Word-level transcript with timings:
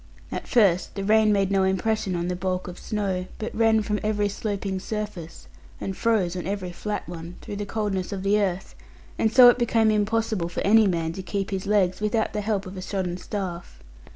At 0.31 0.47
first 0.47 0.95
the 0.95 1.03
rain 1.03 1.31
made 1.31 1.51
no 1.51 1.61
impression 1.61 2.15
on 2.15 2.27
the 2.27 2.35
bulk 2.35 2.67
of 2.67 2.79
snow, 2.79 3.27
but 3.37 3.53
ran 3.53 3.83
from 3.83 3.99
every 4.01 4.29
sloping 4.29 4.79
surface 4.79 5.47
and 5.79 5.95
froze 5.95 6.35
on 6.35 6.47
every 6.47 6.71
flat 6.71 7.07
one, 7.07 7.35
through 7.43 7.57
the 7.57 7.67
coldness 7.67 8.11
of 8.11 8.23
the 8.23 8.39
earth; 8.41 8.73
and 9.19 9.31
so 9.31 9.47
it 9.49 9.59
became 9.59 9.91
impossible 9.91 10.49
for 10.49 10.61
any 10.61 10.87
man 10.87 11.13
to 11.13 11.21
keep 11.21 11.51
his 11.51 11.67
legs 11.67 12.01
without 12.01 12.33
the 12.33 12.41
help 12.41 12.65
of 12.65 12.75
a 12.77 12.81
shodden 12.81 13.19
staff. 13.19 13.79